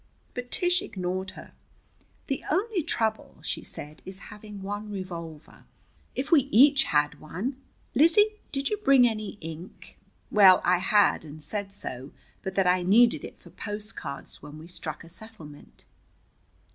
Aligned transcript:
But 0.33 0.49
Tish 0.49 0.81
ignored 0.81 1.31
her. 1.37 1.51
"The 2.25 2.43
only 2.49 2.81
trouble," 2.81 3.37
she 3.43 3.63
said, 3.63 4.01
"is 4.03 4.17
having 4.33 4.63
one 4.63 4.89
revolver. 4.89 5.65
If 6.15 6.31
we 6.31 6.49
each 6.49 6.85
had 6.85 7.19
one 7.19 7.61
Lizzie, 7.93 8.39
did 8.51 8.69
you 8.69 8.77
bring 8.77 9.07
any 9.07 9.37
ink?" 9.41 9.99
Well, 10.31 10.59
I 10.63 10.79
had, 10.79 11.23
and 11.23 11.39
said 11.39 11.71
so, 11.71 12.13
but 12.41 12.55
that 12.55 12.65
I 12.65 12.81
needed 12.81 13.23
it 13.23 13.37
for 13.37 13.51
postcards 13.51 14.41
when 14.41 14.57
we 14.57 14.65
struck 14.65 15.03
a 15.03 15.07
settlement. 15.07 15.85